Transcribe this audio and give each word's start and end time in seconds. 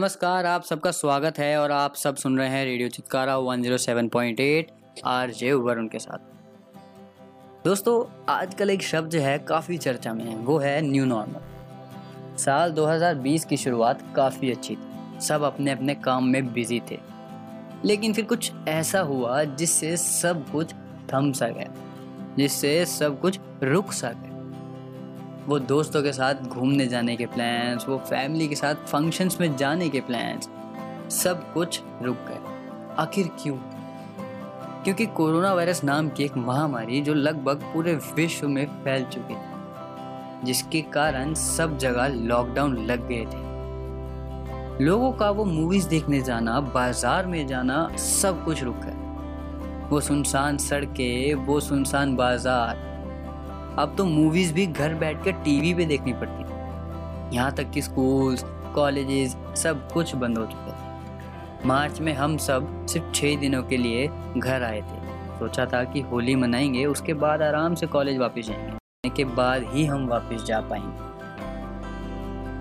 नमस्कार, 0.00 0.46
आप 0.46 0.62
सबका 0.62 0.90
स्वागत 0.90 1.38
है 1.38 1.58
और 1.58 1.70
आप 1.70 1.94
सब 1.94 2.16
सुन 2.16 2.38
रहे 2.38 2.48
हैं 2.48 2.64
रेडियो 2.64 2.88
चितकारा 2.88 3.36
107.8 3.36 4.70
आरजे 5.04 5.52
वरुण 5.52 5.88
के 5.88 5.98
साथ। 5.98 6.18
दोस्तों, 7.64 8.24
आजकल 8.28 8.70
एक 8.70 8.82
शब्द 8.82 9.14
है, 9.14 9.38
काफ़ी 9.38 9.78
चर्चा 9.78 10.14
में 10.14 10.24
है, 10.24 10.36
वो 10.36 10.58
है 10.58 10.80
न्यू 10.82 11.04
नॉर्मल 11.04 12.36
साल 12.36 12.72
2020 12.72 13.44
की 13.44 13.56
शुरुआत 13.56 14.02
काफ़ी 14.16 14.50
अच्छी 14.50 14.76
थी, 14.76 15.20
सब 15.20 15.42
अपने 15.42 15.70
अपने 15.70 15.94
काम 15.94 16.24
में 16.24 16.52
बिज़ी 16.52 16.82
थे। 16.90 16.98
लेकिन 17.84 18.12
फिर 18.12 18.24
कुछ 18.24 18.52
ऐसा 18.68 19.00
हुआ 19.00 19.44
जिससे 19.44 19.96
सब 19.96 20.50
कुछ 20.50 20.74
थम 21.14 21.32
सा 21.32 21.48
गया, 21.48 21.74
जिससे 22.38 22.86
सब 22.86 23.20
कुछ 23.20 23.40
रुक 23.62 23.92
सा 23.92 24.08
गया। 24.08 24.29
वो 25.48 25.58
दोस्तों 25.58 26.02
के 26.02 26.12
साथ 26.12 26.34
घूमने 26.34 26.86
जाने 26.86 27.16
के 27.16 27.26
प्लान्स 27.26 27.88
वो 27.88 27.98
फैमिली 27.98 28.48
के 28.48 28.54
साथ 28.54 28.74
फ़ंक्शंस 28.74 29.40
में 29.40 29.56
जाने 29.56 29.88
के 29.88 30.00
प्लान्स 30.00 30.48
सब 31.14 31.52
कुछ 31.52 31.80
रुक 32.02 32.16
गए। 32.16 32.94
आखिर 32.98 33.30
क्यों? 33.42 33.56
क्योंकि 34.84 35.06
कोरोना 35.06 35.52
वायरस 35.54 35.84
नाम 35.84 36.08
की 36.08 36.24
एक 36.24 36.36
महामारी 36.36 37.00
जो 37.00 37.14
लगभग 37.14 37.62
पूरे 37.62 37.94
विश्व 37.94 38.48
में 38.48 38.66
फैल 38.84 39.04
चुकी 39.04 39.34
थी, 39.34 40.44
जिसके 40.44 40.80
कारण 40.82 41.34
सब 41.34 41.78
जगह 41.78 42.06
लॉकडाउन 42.06 42.76
लग 42.86 43.08
गए 43.08 43.24
थे। 43.24 44.84
लोगों 44.84 45.12
का 45.12 45.30
वो 45.30 45.44
मूवीज़ 45.44 45.88
देखने 45.88 46.20
जाना, 46.20 46.60
बाज़ार 46.60 47.26
में 47.26 47.46
जाना, 47.46 47.96
सब 47.96 48.44
कुछ 48.44 48.62
रुक 48.62 48.76
गया। 48.76 49.88
वो 49.90 50.00
सुनसान 50.00 50.58
सड़कें, 50.58 51.34
वो 51.34 51.60
सुनसान 51.60 52.16
बाज़ार 52.16 52.89
अब 53.80 53.94
तो 53.98 54.04
मूवीज़ 54.04 54.52
भी 54.54 54.66
घर 54.66 54.94
बैठ 54.94 55.24
कर 55.24 55.32
टीवी 55.32 55.74
पे 55.74 55.84
देखनी 55.84 56.12
पड़ती 56.12 56.44
थी 56.44 57.36
यहाँ 57.36 57.52
तक 57.52 57.70
कि 57.70 57.82
स्कूल्स 57.82 58.44
कॉलेजेस 58.74 59.36
सब 59.56 59.92
कुछ 59.92 60.14
बंद 60.14 60.38
हो 60.38 60.46
चुके 60.46 60.70
थे 60.70 61.68
मार्च 61.68 62.00
में 62.00 62.12
हम 62.14 62.36
सब 62.36 62.86
सिर्फ़ 62.86 63.12
छः 63.12 63.36
दिनों 63.36 63.62
के 63.62 63.76
लिए 63.76 64.08
घर 64.36 64.62
आए 64.62 64.80
थे। 64.80 65.10
सोचा 65.38 65.66
था 65.66 65.84
कि 65.84 66.00
होली 66.00 66.34
मनाएँगे, 66.36 66.84
उसके 66.86 67.14
बाद 67.14 67.42
आराम 67.42 67.74
से 67.74 67.86
कॉलेज 67.86 68.18
वापस 68.18 68.46
जाएँगे। 68.46 69.10
के 69.10 69.24
बाद 69.24 69.64
ही 69.68 69.84
हम 69.86 70.06
वापस 70.06 70.44
जा 70.44 70.60
पाएँगे। 70.60 71.08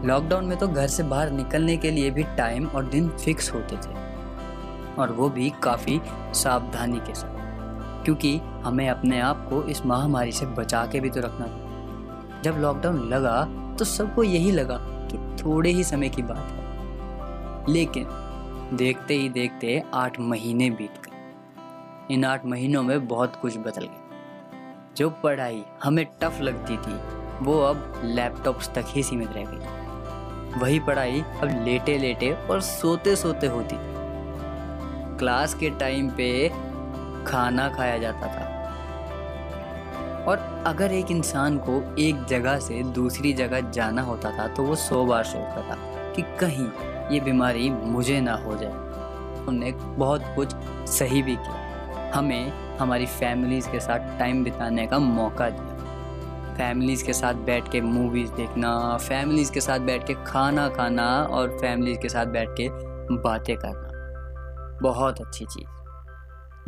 लॉकडाउन 0.07 0.45
में 0.45 0.57
तो 0.57 0.67
घर 0.67 0.87
से 0.87 1.03
बाहर 1.03 1.31
निकलने 1.31 1.77
के 1.77 1.91
लिए 1.91 2.11
भी 2.11 2.23
टाइम 2.23 2.67
और 2.67 2.85
दिन 2.85 3.09
फिक्स 3.09 3.53
होते 3.53 3.75
थे। 3.75 3.93
और 5.01 5.11
वो 5.11 5.29
भी 5.29 5.53
काफ़ी 5.63 6.01
सावधानी 6.33 6.99
के 6.99 7.15
साथ। 7.15 7.48
क्योंकि 8.05 8.37
हमें 8.37 8.89
अपने 8.89 9.19
आप 9.19 9.47
को 9.49 9.63
इस 9.63 9.85
महामारी 9.85 10.31
से 10.31 10.45
बचा 10.45 10.85
के 10.85 10.99
भी 10.99 11.09
तो 11.09 11.19
रखना 11.19 11.47
था। 11.47 12.41
जब 12.41 12.57
लॉकडाउन 12.59 13.07
लगा 13.09 13.43
तो 13.79 13.85
सबको 13.85 14.23
यही 14.23 14.51
लगा 14.51 14.77
कि 14.81 15.43
थोड़े 15.43 15.69
ही 15.69 15.83
समय 15.83 16.09
की 16.09 16.21
बात 16.21 16.37
है। 16.37 17.73
लेकिन 17.73 18.07
देखते 18.73 19.13
ही 19.13 19.29
देखते 19.29 19.83
आठ 19.93 20.19
महीने 20.19 20.69
बीत 20.69 21.01
गए। 21.05 22.13
इन 22.13 22.25
आठ 22.25 22.45
महीनों 22.45 22.83
में 22.83 23.07
बहुत 23.07 23.35
कुछ 23.35 23.57
बदल 23.57 23.81
गया। 23.81 24.05
जो 24.97 25.09
पढ़ाई 25.09 25.63
हमें 25.83 26.05
टफ 26.21 26.41
लगती 26.41 26.77
थी, 26.77 26.95
वो 27.45 27.59
अब 27.59 28.01
लैपटॉप्स 28.05 28.69
तक 28.69 28.85
ही 28.87 29.03
सीमित 29.03 29.29
रह 29.31 29.45
गई। 29.45 30.59
वही 30.59 30.79
पढ़ाई 30.79 31.21
अब 31.21 31.63
लेटे 31.65 31.97
लेटे 31.97 32.31
और 32.31 32.61
सोते 32.61 33.15
सोते 33.15 33.47
होती 33.47 33.75
थी। 33.75 33.89
क्लास 35.17 35.53
के 35.53 35.69
टाइम 35.69 36.09
पे 36.09 36.51
खाना 37.27 37.69
खाया 37.69 37.97
जाता 37.97 38.27
था। 38.27 38.47
और 40.27 40.63
अगर 40.67 40.91
एक 40.91 41.11
इंसान 41.11 41.57
को 41.57 41.95
एक 41.99 42.25
जगह 42.25 42.59
से 42.59 42.83
दूसरी 42.83 43.33
जगह 43.33 43.69
जाना 43.69 44.01
होता 44.01 44.31
था 44.31 44.47
तो 44.47 44.63
वो 44.63 44.75
सौ 44.75 45.05
बार 45.05 45.23
सोचता 45.23 45.61
था 45.61 45.77
कि 46.13 46.21
कहीं 46.39 46.67
ये 47.13 47.19
बीमारी 47.19 47.69
मुझे 47.69 48.19
ना 48.21 48.35
हो 48.35 48.55
जाए। 48.55 48.71
उन्होंने 49.39 49.71
बहुत 49.71 50.23
कुछ 50.35 50.55
सही 50.89 51.21
भी 51.21 51.35
किया। 51.35 52.11
हमें 52.15 52.77
हमारी 52.77 53.05
फैमिलीज़ 53.05 53.69
के 53.69 53.79
साथ 53.79 54.19
टाइम 54.19 54.43
बिताने 54.43 54.87
का 54.87 54.99
मौका 54.99 55.49
दिया। 55.49 55.75
फैमिलीज़ 56.55 57.05
के 57.05 57.13
साथ 57.13 57.33
बैठ 57.33 57.71
के 57.71 57.81
मूवीज़ 57.81 58.31
देखना 58.31 58.97
फैमिलीज़ 58.97 59.51
के 59.51 59.61
साथ 59.61 59.79
बैठ 59.79 60.07
के 60.07 60.13
खाना 60.27 60.69
खाना, 60.69 61.23
और 61.23 61.57
फैमिलीज़ 61.57 61.99
के 61.99 62.09
साथ 62.09 62.25
बैठ 62.25 62.49
के 62.51 62.69
बातें 63.23 63.57
करना। 63.57 64.79
बहुत 64.81 65.21
अच्छी 65.21 65.45
चीज़। 65.45 65.67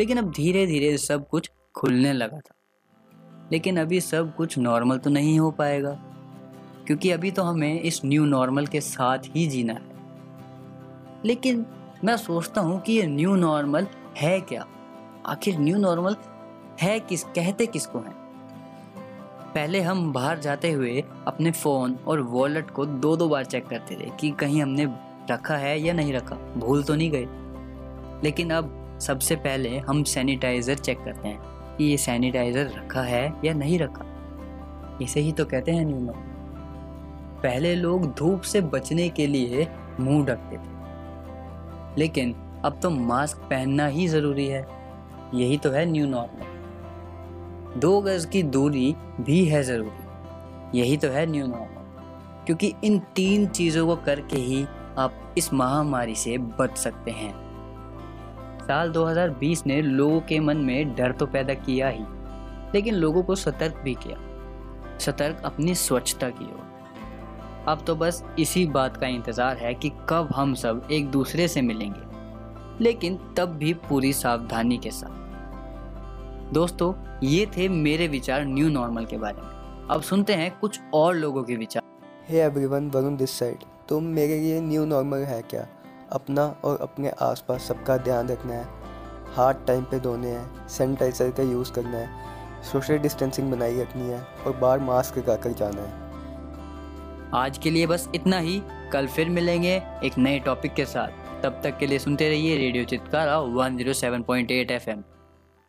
लेकिन 0.02 0.18
अब 0.18 0.32
धीरे 0.32 0.68
धीरे 0.68 0.98
सब 0.98 1.28
कुछ 1.30 1.52
खुलने 1.76 2.14
लगा 2.14 2.38
था। 2.38 2.56
लेकिन 3.52 3.80
अभी 3.80 4.02
सब 4.02 4.36
कुछ 4.36 4.58
नॉर्मल 4.58 4.98
तो 4.98 5.10
नहीं 5.10 5.40
हो 5.40 5.52
पाएगा, 5.52 5.92
क्योंकि 6.88 7.12
अभी 7.12 7.32
तो 7.32 7.44
हमें 7.44 7.82
इस 7.82 8.02
न्यू 8.06 8.26
नॉर्मल 8.26 8.68
के 8.68 8.82
साथ 8.82 9.18
ही 9.26 9.48
जीना 9.48 9.74
है। 9.74 9.82
लेकिन 11.26 11.66
मैं 12.04 12.18
सोचता 12.18 12.62
हूँ 12.62 12.82
कि 12.82 12.94
ये 12.94 13.08
न्यू 13.08 13.36
नॉर्मल 13.36 13.88
है 14.18 14.42
क्या? 14.42 14.66
आखिर 15.26 15.60
न्यू 15.60 15.78
नॉर्मल 15.78 16.16
है 16.82 17.00
किस, 17.00 17.24
कहते 17.24 17.66
किसको 17.66 18.00
हैं? 18.00 18.16
पहले 19.56 19.82
हम 19.82 20.14
बाहर 20.14 20.40
जाते 20.40 20.72
हुए 20.72 21.04
अपने 21.28 21.52
फ़ोन 21.52 21.96
और 22.08 22.22
वॉलेट 22.22 22.72
को 22.72 22.86
दो 22.86 23.18
दो 23.18 23.30
बार 23.30 23.46
चेक 23.46 23.68
करते 23.68 23.96
थे 23.96 24.10
कि 24.20 24.32
कहीं 24.32 24.62
हमने 24.64 24.88
रखा 25.32 25.58
है 25.58 25.80
या 25.82 25.94
नहीं 25.94 26.14
रखा। 26.14 26.36
भूल 26.36 26.84
तो 26.84 26.96
नहीं 26.96 27.12
गए। 27.12 27.28
लेकिन 28.24 28.52
अब 28.52 28.81
सबसे 29.02 29.36
पहले 29.38 29.78
हम 29.80 30.04
सैनिटाइज़र 30.06 30.76
चेक 30.78 31.00
करते 31.04 31.28
हैं 31.28 31.40
कि 31.78 31.84
ये 31.84 31.98
सैनिटाइज़र 31.98 32.68
रखा 32.70 33.02
है 33.02 33.34
या 33.46 33.54
नहीं 33.54 33.80
रखा। 33.80 34.06
इसे 35.02 35.20
ही 35.20 35.32
तो 35.32 35.46
कहते 35.46 35.72
हैं 35.72 35.86
न्यूमो 35.86 36.14
पहले 37.44 37.74
लोग 37.76 38.06
धूप 38.16 38.42
से 38.42 38.62
बचने 38.62 39.10
के 39.10 39.28
लिए 39.28 39.68
मुँह 40.00 40.26
ढकते 40.26 40.58
थे। 40.58 42.00
लेकिन 42.00 42.36
अब 42.66 42.80
तो 42.82 42.90
मास्क 42.90 43.38
पहनना 43.50 43.88
ही 43.88 44.08
ज़रूरी 44.08 44.48
है। 44.48 44.66
यही 45.34 45.58
तो 45.58 45.70
है 45.72 45.86
न्यू 45.86 46.08
नॉर्मल 46.08 47.80
दो 47.80 48.00
गज 48.02 48.26
की 48.26 48.44
दूरी 48.46 48.96
भी 49.22 49.44
है 49.46 49.64
ज़रूरी। 49.64 50.80
यही 50.80 50.98
तो 50.98 51.08
है 51.08 51.26
न्यू 51.26 51.48
नॉर्मल 51.48 52.46
क्योंकि 52.46 52.74
इन 52.84 53.00
तीन 53.16 53.48
चीज़ों 53.48 53.86
को 53.88 53.96
करके 53.96 54.38
ही 54.38 54.64
आप 54.98 55.34
इस 55.38 55.54
महामारी 55.54 56.16
से 56.16 56.38
बच 56.38 56.78
सकते 56.78 57.12
हैं। 57.12 57.34
साल 58.62 58.92
2020 58.92 59.66
ने 59.68 59.82
लोगों 59.82 60.20
के 60.22 60.40
मन 60.40 60.58
में 60.58 60.96
डर 60.96 61.12
तो 61.12 61.26
पैदा 61.28 61.54
किया 61.56 61.88
ही, 61.88 62.04
लेकिन 62.74 62.96
लोगों 62.96 63.24
को 63.24 63.36
सतर्क 63.36 63.82
भी 63.84 63.94
किया। 63.96 64.18
सतर्क 65.00 65.42
अपनी 65.46 65.76
स्वच्छता 65.76 66.30
की 66.30 66.46
ओर। 66.46 66.70
अब 67.68 67.84
तो 67.88 67.96
बस 67.96 68.24
इसी 68.40 68.66
बात 68.68 68.98
का 68.98 69.08
इंतज़ार 69.08 69.58
है 69.58 69.74
कि 69.74 69.92
कब 70.10 70.30
हम 70.36 70.54
सब 70.56 70.88
एक 70.92 71.10
दूसरे 71.12 71.48
से 71.48 71.62
मिलेंगे, 71.62 72.84
लेकिन 72.84 73.18
तब 73.38 73.56
भी 73.56 73.74
पूरी 73.90 74.14
सावधानी 74.14 74.78
के 74.78 74.92
साथ। 74.92 76.54
दोस्तों, 76.54 76.94
ये 77.24 77.46
थे 77.58 77.68
मेरे 77.70 78.08
विचार 78.08 78.46
न्यू 78.46 78.70
नॉर्मल 78.70 79.06
के 79.06 79.18
बारे 79.18 79.42
में। 79.42 79.88
अब 79.90 80.02
सुनते 80.02 80.34
हैं 80.34 80.52
कुछ 80.60 80.80
और 80.94 81.16
लोगों 81.16 81.44
के 81.44 81.56
विचार। 81.56 81.84
Hey 82.30 82.40
everyone 82.40 82.90
Varun 82.90 83.16
this 83.18 83.38
side 83.40 83.64
तुम 83.90 84.04
मेरे 84.16 84.40
लिए 84.40 84.60
न्यू 84.62 84.86
नॉर्मल 84.86 85.24
है 85.26 85.42
क्या? 85.42 85.68
अपना 86.12 86.56
और 86.64 86.78
अपने 86.82 87.10
आसपास 87.22 87.62
सबका 87.62 87.98
ध्यान 87.98 88.30
रखना 88.30 88.54
है। 88.54 88.66
हाथ 89.36 89.54
टाइम 89.68 89.84
पे 89.84 90.00
धोने 90.00 90.28
हैं, 90.28 90.68
सैनिटाइज़र 90.68 91.32
का 91.32 91.44
यूज़ 91.44 91.72
करना 91.72 91.98
है, 91.98 92.10
सोशल 92.64 92.98
डिस्टेंसिंग 92.98 93.52
बनाई 93.52 93.82
रखनी 93.82 94.10
है 94.10 94.22
और 94.48 94.58
बाहर 94.58 94.80
मास्क 94.80 95.18
लगा 95.18 95.36
कर 95.36 95.54
जाना 95.54 95.82
है। 95.82 96.00
आज 97.34 97.58
के 97.58 97.70
लिए 97.70 97.88
बस 97.88 98.10
इतना 98.16 98.40
ही। 98.40 98.62
कल 98.94 99.08
फिर 99.08 99.30
मिलेंगे 99.30 99.82
एक 100.04 100.18
नए 100.18 100.40
टॉपिक 100.40 100.74
के 100.74 100.86
साथ। 100.86 101.44
तब 101.44 101.62
तक 101.64 101.78
के 101.78 101.88
लिए 101.88 102.00
सुनते 102.00 102.30
रहिए 102.30 102.58
रेडियो 102.58 102.84
चित्कारा 102.84 103.38
107.8 103.38 104.72
एफएम 104.72 105.04